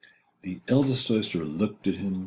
The 0.41 0.61
eldest 0.67 1.11
Oyster 1.11 1.45
looked 1.45 1.85
at 1.85 1.93
him. 1.93 2.19